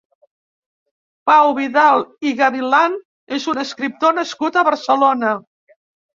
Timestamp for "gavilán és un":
2.39-3.61